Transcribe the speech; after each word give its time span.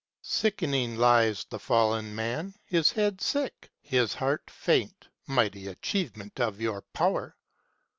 Sickening 0.23 0.97
lies 0.97 1.45
the 1.45 1.59
Fallen 1.59 2.15
Man, 2.15 2.55
his 2.65 2.89
head 2.89 3.21
sick, 3.21 3.69
his 3.79 4.15
heart 4.15 4.49
faint, 4.49 5.09
Mighty 5.27 5.67
achievement 5.67 6.39
of 6.39 6.59
your 6.59 6.81
power 6.81 7.37